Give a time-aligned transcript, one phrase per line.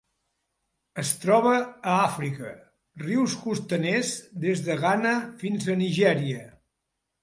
[1.03, 2.55] Es troba a Àfrica:
[3.05, 4.17] rius costaners
[4.49, 6.47] des de Ghana fins a Nigèria.